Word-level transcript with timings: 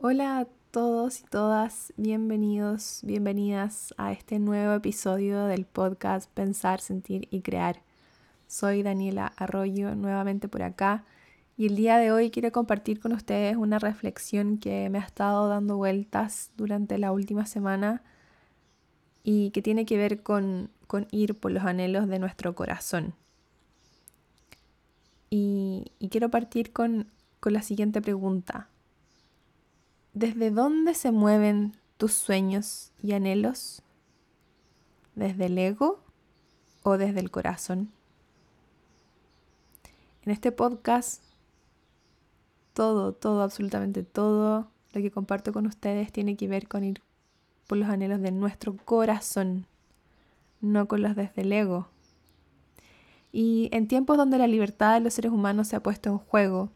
Hola 0.00 0.38
a 0.38 0.46
todos 0.70 1.18
y 1.18 1.24
todas, 1.24 1.92
bienvenidos, 1.96 3.00
bienvenidas 3.02 3.92
a 3.98 4.12
este 4.12 4.38
nuevo 4.38 4.74
episodio 4.74 5.46
del 5.46 5.64
podcast 5.64 6.30
Pensar, 6.34 6.80
Sentir 6.80 7.26
y 7.32 7.40
Crear. 7.40 7.82
Soy 8.46 8.84
Daniela 8.84 9.32
Arroyo, 9.36 9.96
nuevamente 9.96 10.46
por 10.46 10.62
acá, 10.62 11.04
y 11.56 11.66
el 11.66 11.74
día 11.74 11.98
de 11.98 12.12
hoy 12.12 12.30
quiero 12.30 12.52
compartir 12.52 13.00
con 13.00 13.12
ustedes 13.12 13.56
una 13.56 13.80
reflexión 13.80 14.58
que 14.58 14.88
me 14.88 14.98
ha 14.98 15.02
estado 15.02 15.48
dando 15.48 15.76
vueltas 15.76 16.52
durante 16.56 16.96
la 16.96 17.10
última 17.10 17.44
semana 17.44 18.04
y 19.24 19.50
que 19.50 19.62
tiene 19.62 19.84
que 19.84 19.96
ver 19.96 20.22
con, 20.22 20.70
ir 21.10 21.34
por 21.34 21.50
los 21.50 21.64
anhelos 21.64 22.06
de 22.06 22.20
nuestro 22.20 22.54
corazón. 22.54 23.14
Y, 25.28 25.90
quiero 26.08 26.28
partir 26.30 26.72
con 26.72 27.08
la 27.42 27.62
siguiente 27.62 28.00
pregunta. 28.00 28.68
¿Desde 30.18 30.50
dónde 30.50 30.94
se 30.94 31.12
mueven 31.12 31.76
tus 31.96 32.12
sueños 32.12 32.90
y 33.00 33.12
anhelos? 33.12 33.82
¿Desde 35.14 35.46
el 35.46 35.56
ego 35.56 36.00
o 36.82 36.98
desde 36.98 37.20
el 37.20 37.30
corazón? 37.30 37.92
En 40.24 40.32
este 40.32 40.50
podcast, 40.50 41.22
todo, 42.72 43.12
todo, 43.12 43.42
absolutamente 43.42 44.02
todo 44.02 44.66
lo 44.92 45.00
que 45.00 45.12
comparto 45.12 45.52
con 45.52 45.68
ustedes 45.68 46.10
tiene 46.10 46.36
que 46.36 46.48
ver 46.48 46.66
con 46.66 46.82
ir 46.82 47.00
por 47.68 47.78
los 47.78 47.88
anhelos 47.88 48.20
de 48.20 48.32
nuestro 48.32 48.76
corazón, 48.76 49.66
no 50.60 50.88
con 50.88 51.00
los 51.00 51.14
desde 51.14 51.42
el 51.42 51.52
ego. 51.52 51.86
Y 53.30 53.68
en 53.70 53.86
tiempos 53.86 54.16
donde 54.16 54.38
la 54.38 54.48
libertad 54.48 54.94
de 54.94 55.00
los 55.00 55.14
seres 55.14 55.30
humanos 55.30 55.68
se 55.68 55.76
ha 55.76 55.80
puesto 55.80 56.10
en 56.10 56.18
juego, 56.18 56.70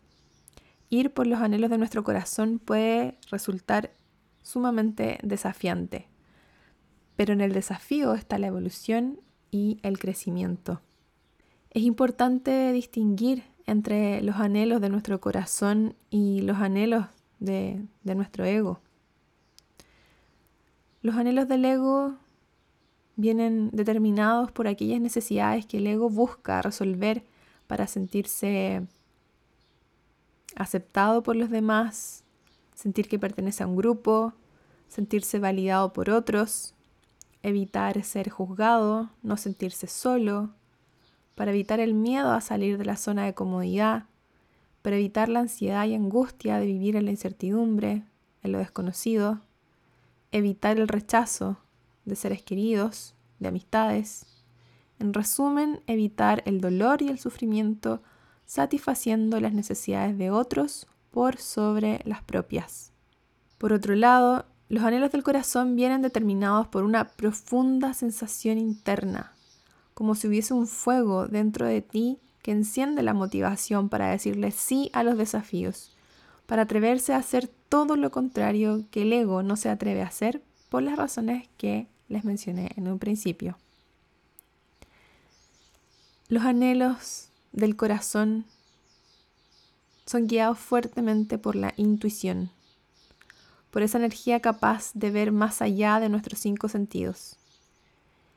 ir 0.93 1.11
por 1.11 1.27
los 1.27 1.41
anhelos 1.41 1.71
de 1.71 1.79
nuestro 1.79 2.05
corazón 2.05 2.59
puede 2.59 3.17
resultar 3.31 3.93
sumamente 4.43 5.19
desafiante. 5.23 6.07
Pero 7.17 7.33
en 7.33 7.41
el 7.41 7.55
desafío 7.55 8.13
está 8.13 8.39
la 8.39 8.49
evolución 8.49 9.19
y 9.51 9.79
el 9.83 9.99
crecimiento. 9.99 10.83
Es 11.71 11.83
importante 11.83 12.73
distinguir 12.73 13.43
entre 13.67 14.21
los 14.21 14.37
anhelos 14.37 14.83
de 14.83 14.91
nuestro 14.91 15.19
corazón 15.19 15.95
y 16.11 16.43
los 16.43 16.59
anhelos 16.59 17.07
de, 17.41 17.87
nuestro 18.05 18.45
ego. 18.45 18.81
Los 21.01 21.17
anhelos 21.17 21.49
del 21.49 21.65
ego 21.65 22.17
vienen 23.17 23.71
determinados 23.73 24.53
por 24.53 24.69
aquellas 24.69 25.01
necesidades 25.01 25.65
que 25.65 25.79
el 25.79 25.87
ego 25.87 26.11
busca 26.11 26.61
resolver 26.61 27.25
para 27.67 27.87
sentirse 27.87 28.87
aceptado 30.57 31.23
por 31.23 31.37
los 31.37 31.51
demás, 31.51 32.25
sentir 32.75 33.09
que 33.09 33.19
pertenece 33.19 33.63
a 33.63 33.67
un 33.67 33.77
grupo, 33.77 34.33
sentirse 34.89 35.39
validado 35.39 35.93
por 35.93 36.11
otros, 36.11 36.75
evitar 37.43 38.03
ser 38.05 38.31
juzgado, 38.31 39.11
no 39.23 39.37
sentirse 39.37 39.87
solo, 39.87 40.51
para 41.35 41.51
evitar 41.51 41.81
el 41.81 41.95
miedo 41.95 42.33
a 42.33 42.41
salir 42.41 42.79
de 42.79 42.85
la 42.85 42.97
zona 42.97 43.25
de 43.25 43.35
comodidad, 43.35 44.05
para 44.83 44.97
evitar 44.97 45.29
la 45.29 45.41
ansiedad 45.41 45.87
y 45.87 45.95
angustia 45.95 46.59
de 46.59 46.67
vivir 46.67 46.97
en 46.97 47.07
la 47.07 47.11
incertidumbre, 47.11 48.05
en 48.43 48.53
lo 48.53 48.59
desconocido, 48.59 49.41
evitar 50.31 50.79
el 50.79 50.89
rechazo 50.89 51.59
de 52.05 52.17
seres 52.17 52.43
queridos, 52.43 53.15
de 53.39 53.49
amistades, 53.49 54.27
en 54.99 55.15
resumen, 55.15 55.81
evitar 55.87 56.43
el 56.47 56.61
dolor 56.61 57.03
y 57.03 57.09
el 57.09 57.19
sufrimiento 57.19 58.03
satisfaciendo 58.47 59.41
las 59.41 59.53
necesidades 59.53 60.19
de 60.19 60.31
otros 60.31 60.87
por 61.11 61.39
sobre 61.39 62.01
las 62.05 62.23
propias. 62.23 62.93
Por 63.59 63.73
otro 63.73 63.95
lado, 63.95 64.47
los 64.69 64.83
anhelos 64.85 65.13
del 65.13 65.23
corazón 65.23 65.77
vienen 65.77 66.03
determinados 66.03 66.67
por 66.67 66.85
una 66.85 67.09
profunda 67.09 67.95
sensación 67.95 68.59
interna, 68.59 69.33
como 69.95 70.15
si 70.15 70.29
hubiese 70.29 70.55
un 70.55 70.67
fuego 70.67 71.29
dentro 71.29 71.67
de 71.67 71.83
ti 71.83 72.19
que 72.43 72.53
enciende 72.53 73.03
la 73.03 73.15
motivación 73.15 73.89
para 73.89 74.11
decirle 74.11 74.51
sí 74.51 74.91
a 74.93 75.03
los 75.03 75.17
desafíos, 75.17 75.95
para 76.47 76.63
atreverse 76.63 77.13
a 77.13 77.19
hacer 77.19 77.49
todo 77.69 77.97
lo 77.97 78.11
contrario 78.11 78.85
que 78.91 79.03
el 79.03 79.13
ego 79.13 79.43
no 79.43 79.57
se 79.57 79.69
atreve 79.69 80.03
a 80.03 80.09
hacer 80.09 80.43
por 80.69 80.83
las 80.83 80.97
razones 80.97 81.49
que 81.57 81.87
les 82.09 82.25
mencioné 82.25 82.73
en 82.77 82.89
un 82.89 82.99
principio. 82.99 83.57
Los 86.29 86.45
anhelos 86.45 87.29
del 87.53 87.77
corazón 87.77 88.45
son 90.07 90.27
guiados 90.27 90.59
fuertemente 90.59 91.39
por 91.39 91.55
la 91.55 91.75
intuición, 91.77 92.51
por 93.71 93.83
esa 93.83 93.99
energía 93.99 94.41
capaz 94.41 94.91
de 94.95 95.11
ver 95.11 95.33
más 95.33 95.63
allá 95.63 96.01
de 96.01 96.09
nuestros 96.09 96.41
cinco 96.41 96.69
sentidos 96.69 97.37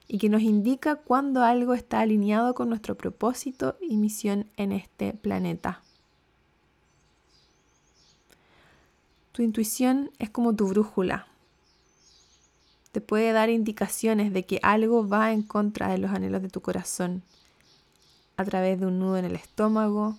y 0.08 0.20
que 0.20 0.30
nos 0.30 0.42
indica 0.42 0.98
cuando 0.98 1.44
algo 1.44 1.74
está 1.74 2.00
alineado 2.00 2.54
con 2.54 2.70
nuestro 2.70 2.96
propósito 2.96 3.78
y 3.82 3.98
misión 3.98 4.48
en 4.56 4.72
este 4.72 5.14
planeta. 5.14 5.82
Tu 9.32 9.42
intuición 9.42 10.12
es 10.20 10.30
como 10.30 10.56
tu 10.56 10.68
brújula. 10.68 11.28
Te 12.92 13.02
puede 13.02 13.34
dar 13.34 13.50
indicaciones 13.50 14.32
de 14.32 14.46
que 14.46 14.60
algo 14.64 15.08
va 15.08 15.34
en 15.34 15.42
contra 15.42 15.90
de 15.90 15.98
los 15.98 16.12
anhelos 16.12 16.42
de 16.42 16.50
tu 16.50 16.62
corazón 16.62 17.24
a 18.38 18.44
través 18.46 18.80
de 18.80 18.86
un 18.86 19.00
nudo 19.00 19.18
en 19.18 19.26
el 19.26 19.36
estómago, 19.36 20.18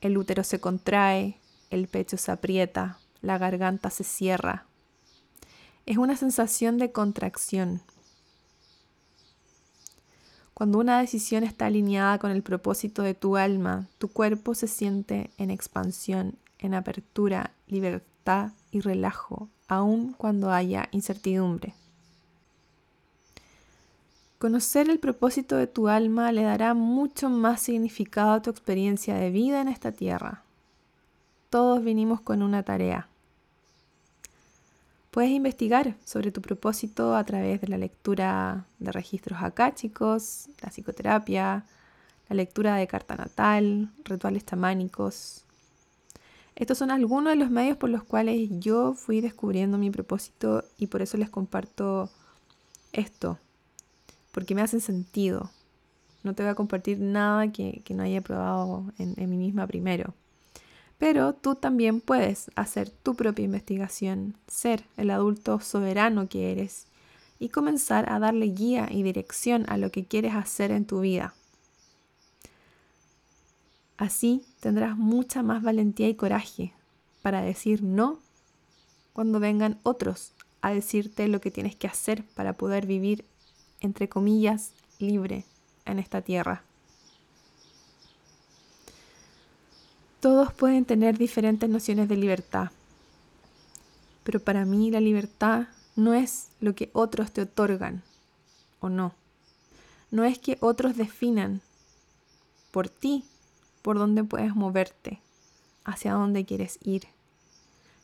el 0.00 0.16
útero 0.16 0.44
se 0.44 0.60
contrae, 0.60 1.38
el 1.70 1.86
pecho 1.88 2.16
se 2.16 2.32
aprieta, 2.32 2.98
la 3.20 3.38
garganta 3.38 3.90
se 3.90 4.04
cierra. 4.04 4.66
Es 5.86 5.98
una 5.98 6.16
sensación 6.16 6.78
de 6.78 6.92
contracción. 6.92 7.82
Cuando 10.54 10.78
una 10.78 11.00
decisión 11.00 11.42
está 11.42 11.66
alineada 11.66 12.18
con 12.18 12.30
el 12.30 12.42
propósito 12.42 13.02
de 13.02 13.14
tu 13.14 13.36
alma, 13.36 13.88
tu 13.98 14.08
cuerpo 14.08 14.54
se 14.54 14.68
siente 14.68 15.30
en 15.38 15.50
expansión, 15.50 16.36
en 16.58 16.74
apertura, 16.74 17.52
libertad 17.66 18.52
y 18.70 18.80
relajo, 18.80 19.48
aun 19.68 20.12
cuando 20.12 20.50
haya 20.50 20.88
incertidumbre. 20.92 21.74
Conocer 24.40 24.88
el 24.88 24.98
propósito 24.98 25.56
de 25.56 25.66
tu 25.66 25.88
alma 25.88 26.32
le 26.32 26.44
dará 26.44 26.72
mucho 26.72 27.28
más 27.28 27.60
significado 27.60 28.32
a 28.32 28.40
tu 28.40 28.48
experiencia 28.48 29.14
de 29.14 29.30
vida 29.30 29.60
en 29.60 29.68
esta 29.68 29.92
tierra. 29.92 30.44
Todos 31.50 31.84
vinimos 31.84 32.22
con 32.22 32.42
una 32.42 32.62
tarea. 32.62 33.06
Puedes 35.10 35.32
investigar 35.32 35.94
sobre 36.06 36.32
tu 36.32 36.40
propósito 36.40 37.16
a 37.16 37.24
través 37.24 37.60
de 37.60 37.68
la 37.68 37.76
lectura 37.76 38.64
de 38.78 38.90
registros 38.92 39.38
chicos, 39.74 40.48
la 40.62 40.70
psicoterapia, 40.70 41.66
la 42.30 42.34
lectura 42.34 42.76
de 42.76 42.86
carta 42.86 43.16
natal, 43.16 43.90
rituales 44.06 44.46
chamánicos. 44.46 45.44
Estos 46.56 46.78
son 46.78 46.90
algunos 46.90 47.34
de 47.34 47.36
los 47.36 47.50
medios 47.50 47.76
por 47.76 47.90
los 47.90 48.04
cuales 48.04 48.48
yo 48.52 48.94
fui 48.94 49.20
descubriendo 49.20 49.76
mi 49.76 49.90
propósito 49.90 50.64
y 50.78 50.86
por 50.86 51.02
eso 51.02 51.18
les 51.18 51.28
comparto 51.28 52.08
esto 52.94 53.38
porque 54.32 54.54
me 54.54 54.62
hacen 54.62 54.80
sentido. 54.80 55.50
No 56.22 56.34
te 56.34 56.42
voy 56.42 56.50
a 56.50 56.54
compartir 56.54 56.98
nada 56.98 57.50
que, 57.50 57.82
no 57.90 58.02
haya 58.02 58.20
probado 58.20 58.92
en, 58.98 59.14
mí 59.16 59.36
misma 59.36 59.66
primero. 59.66 60.14
Pero 60.98 61.32
tú 61.32 61.54
también 61.54 62.00
puedes 62.00 62.50
hacer 62.56 62.90
tu 62.90 63.14
propia 63.14 63.44
investigación, 63.44 64.36
ser 64.46 64.84
el 64.96 65.10
adulto 65.10 65.60
soberano 65.60 66.28
que 66.28 66.52
eres 66.52 66.86
y 67.38 67.48
comenzar 67.48 68.12
a 68.12 68.18
darle 68.18 68.46
guía 68.46 68.86
y 68.90 69.02
dirección 69.02 69.64
a 69.68 69.78
lo 69.78 69.90
que 69.90 70.04
quieres 70.04 70.34
hacer 70.34 70.70
en 70.70 70.84
tu 70.84 71.00
vida. 71.00 71.34
Así 73.96 74.44
tendrás 74.60 74.96
mucha 74.96 75.42
más 75.42 75.62
valentía 75.62 76.08
y 76.08 76.14
coraje 76.14 76.74
para 77.22 77.40
decir 77.40 77.82
no 77.82 78.18
cuando 79.12 79.40
vengan 79.40 79.78
otros 79.82 80.32
a 80.62 80.72
decirte 80.72 81.28
lo 81.28 81.40
que 81.40 81.50
tienes 81.50 81.76
que 81.76 81.86
hacer 81.86 82.24
para 82.34 82.54
poder 82.54 82.86
vivir 82.86 83.24
entre 83.80 84.08
comillas, 84.08 84.72
libre 84.98 85.44
en 85.84 85.98
esta 85.98 86.22
tierra. 86.22 86.62
Todos 90.20 90.52
pueden 90.52 90.84
tener 90.84 91.16
diferentes 91.16 91.68
nociones 91.68 92.08
de 92.08 92.16
libertad, 92.16 92.70
pero 94.22 94.38
para 94.40 94.64
mí 94.66 94.90
la 94.90 95.00
libertad 95.00 95.68
no 95.96 96.14
es 96.14 96.48
lo 96.60 96.74
que 96.74 96.90
otros 96.92 97.32
te 97.32 97.42
otorgan 97.42 98.02
o 98.80 98.88
no. 98.88 99.14
No 100.10 100.24
es 100.24 100.38
que 100.38 100.58
otros 100.60 100.96
definan 100.96 101.62
por 102.70 102.88
ti 102.88 103.24
por 103.82 103.98
dónde 103.98 104.24
puedes 104.24 104.54
moverte, 104.54 105.20
hacia 105.84 106.12
dónde 106.12 106.44
quieres 106.44 106.78
ir. 106.82 107.04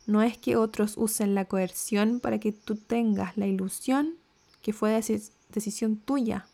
No 0.07 0.23
es 0.23 0.39
que 0.39 0.57
otros 0.57 0.95
usen 0.97 1.35
la 1.35 1.45
coerción 1.45 2.21
para 2.21 2.39
que 2.39 2.53
tú 2.53 2.77
tengas 2.77 3.37
la 3.37 3.47
ilusión 3.47 4.15
que 4.63 4.73
fue 4.73 4.91
decisión 5.57 5.97
tuya 5.97 6.47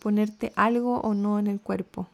ponerte 0.00 0.52
algo 0.56 1.00
o 1.00 1.14
no 1.14 1.38
en 1.38 1.46
el 1.46 1.60
cuerpo. 1.60 2.08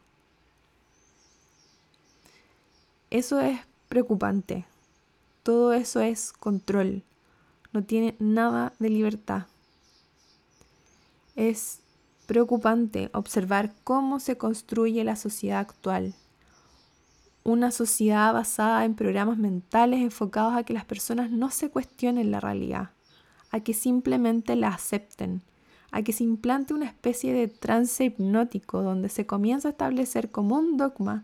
Eso 3.09 3.39
es 3.39 3.59
preocupante. 3.87 4.65
todo 5.41 5.71
eso 5.71 6.01
es 6.01 6.33
control. 6.33 7.03
No 7.71 7.81
tiene 7.81 8.15
nada 8.19 8.73
de 8.79 8.89
libertad. 8.89 9.47
Es 11.37 11.79
preocupante 12.25 13.09
observar 13.13 13.73
cómo 13.85 14.19
se 14.19 14.37
construye 14.37 15.05
la 15.05 15.15
sociedad 15.15 15.59
actual. 15.59 16.13
Una 17.45 17.71
sociedad 17.71 18.33
basada 18.33 18.83
en 18.83 18.95
programas 18.95 19.37
mentales 19.37 20.01
enfocados 20.01 20.53
a 20.53 20.63
que 20.63 20.73
las 20.73 20.83
personas 20.83 21.31
no 21.31 21.49
se 21.49 21.69
cuestionen 21.69 22.29
la 22.29 22.41
realidad, 22.41 22.89
a 23.51 23.61
que 23.61 23.73
simplemente 23.73 24.57
la 24.57 24.67
acepten, 24.67 25.41
a 25.97 26.03
que 26.03 26.13
se 26.13 26.23
implante 26.23 26.75
una 26.75 26.85
especie 26.85 27.33
de 27.33 27.47
trance 27.47 28.05
hipnótico 28.05 28.83
donde 28.83 29.09
se 29.09 29.25
comienza 29.25 29.69
a 29.69 29.71
establecer 29.71 30.29
como 30.29 30.55
un 30.55 30.77
dogma 30.77 31.23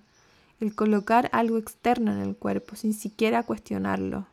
el 0.59 0.73
colocar 0.73 1.29
algo 1.31 1.59
externo 1.59 2.11
en 2.11 2.17
el 2.17 2.35
cuerpo 2.35 2.75
sin 2.75 2.95
siquiera 2.95 3.43
cuestionarlo, 3.43 4.25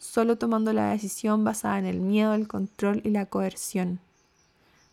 solo 0.00 0.36
tomando 0.36 0.72
la 0.72 0.90
decisión 0.90 1.44
basada 1.44 1.78
en 1.78 1.86
el 1.86 2.00
miedo, 2.00 2.34
el 2.34 2.48
control 2.48 3.02
y 3.04 3.10
la 3.10 3.26
coerción. 3.26 4.00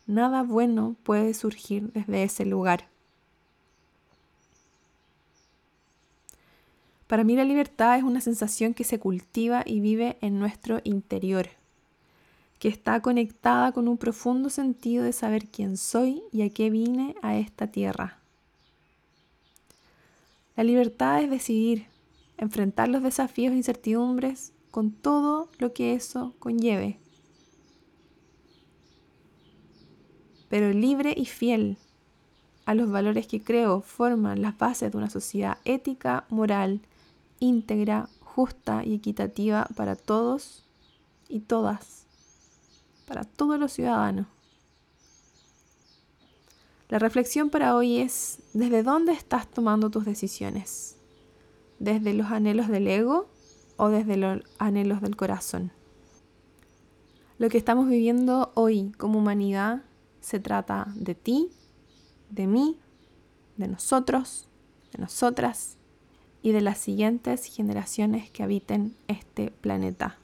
Nada 0.06 0.44
bueno 0.44 0.94
puede 1.02 1.34
surgir 1.34 1.90
desde 1.94 2.22
ese 2.22 2.44
lugar. 2.44 2.84
Para 7.08 7.24
mí 7.24 7.34
la 7.34 7.44
libertad 7.44 7.98
es 7.98 8.04
una 8.04 8.20
sensación 8.20 8.72
que 8.72 8.84
se 8.84 9.00
cultiva 9.00 9.64
y 9.66 9.80
vive 9.80 10.16
en 10.20 10.38
nuestro 10.38 10.80
interior, 10.84 11.48
que 12.62 12.68
está 12.68 13.02
conectada 13.02 13.72
con 13.72 13.88
un 13.88 13.98
profundo 13.98 14.48
sentido 14.48 15.02
de 15.02 15.12
saber 15.12 15.48
quién 15.48 15.76
soy 15.76 16.22
y 16.30 16.42
a 16.42 16.50
qué 16.50 16.70
vine 16.70 17.16
a 17.20 17.36
esta 17.36 17.66
tierra. 17.66 18.20
La 20.54 20.62
libertad 20.62 21.24
es 21.24 21.28
decidir, 21.28 21.86
enfrentar 22.38 22.88
los 22.88 23.02
desafíos 23.02 23.52
e 23.52 23.56
incertidumbres 23.56 24.52
con 24.70 24.92
todo 24.92 25.48
lo 25.58 25.72
que 25.72 25.94
eso 25.94 26.34
conlleve. 26.38 27.00
Pero 30.48 30.70
libre 30.72 31.14
y 31.16 31.26
fiel 31.26 31.78
a 32.64 32.76
los 32.76 32.88
valores 32.88 33.26
que 33.26 33.42
creo 33.42 33.80
forman 33.80 34.40
las 34.40 34.56
bases 34.56 34.92
de 34.92 34.98
una 34.98 35.10
sociedad 35.10 35.58
ética, 35.64 36.26
moral, 36.28 36.80
íntegra, 37.40 38.08
justa 38.20 38.84
y 38.84 38.94
equitativa 38.94 39.66
para 39.74 39.96
todos 39.96 40.62
y 41.28 41.40
todas, 41.40 42.01
para 43.06 43.24
todos 43.24 43.58
los 43.58 43.72
ciudadanos. 43.72 44.26
La 46.88 46.98
reflexión 46.98 47.48
para 47.48 47.74
hoy 47.74 47.98
es, 47.98 48.40
¿desde 48.52 48.82
dónde 48.82 49.12
estás 49.12 49.48
tomando 49.48 49.88
tus 49.88 50.04
decisiones? 50.04 50.96
¿Desde 51.78 52.12
los 52.12 52.26
anhelos 52.30 52.68
del 52.68 52.86
ego 52.86 53.28
o 53.76 53.88
desde 53.88 54.16
los 54.16 54.42
anhelos 54.58 55.00
del 55.00 55.16
corazón? 55.16 55.72
Lo 57.38 57.48
que 57.48 57.58
estamos 57.58 57.88
viviendo 57.88 58.52
hoy 58.54 58.92
como 58.98 59.18
humanidad 59.18 59.82
se 60.20 60.38
trata 60.38 60.86
de 60.94 61.14
ti, 61.14 61.50
de 62.30 62.46
mí, 62.46 62.78
de 63.56 63.68
nosotros, 63.68 64.48
de 64.92 64.98
nosotras 65.00 65.78
y 66.42 66.52
de 66.52 66.60
las 66.60 66.78
siguientes 66.78 67.46
generaciones 67.46 68.30
que 68.30 68.42
habiten 68.42 68.94
este 69.08 69.50
planeta. 69.50 70.18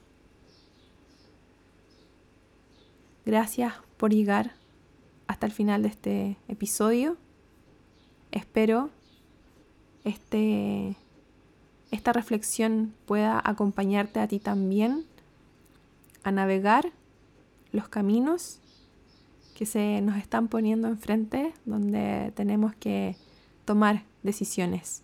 Gracias 3.29 3.75
por 3.97 4.11
llegar 4.11 4.55
hasta 5.27 5.45
el 5.45 5.51
final 5.51 5.83
de 5.83 5.89
este 5.89 6.37
episodio. 6.47 7.15
Espero 8.31 8.89
este, 10.03 10.95
esta 11.91 12.11
reflexión 12.11 12.95
pueda 13.05 13.39
acompañarte 13.45 14.19
a 14.19 14.27
ti 14.27 14.39
también 14.39 15.05
a 16.23 16.31
navegar 16.31 16.91
los 17.71 17.87
caminos 17.87 18.61
que 19.53 19.67
se 19.67 20.01
nos 20.01 20.17
están 20.17 20.47
poniendo 20.47 20.87
enfrente, 20.87 21.53
donde 21.65 22.33
tenemos 22.35 22.73
que 22.73 23.15
tomar 23.63 24.05
decisiones. 24.23 25.03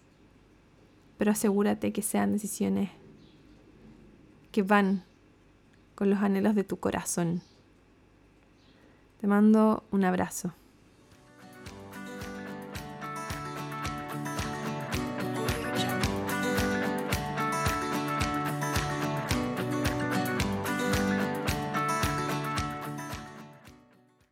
Pero 1.20 1.30
asegúrate 1.30 1.94
que 1.94 2.02
sean 2.02 2.32
decisiones 2.32 2.90
que 4.52 4.64
van 4.64 5.04
con 5.94 6.10
los 6.10 6.24
anhelos 6.24 6.56
de 6.56 6.64
tu 6.64 6.78
corazón. 6.78 7.44
Te 9.20 9.28
mando 9.28 9.84
un 9.92 10.04
abrazo. 10.04 10.54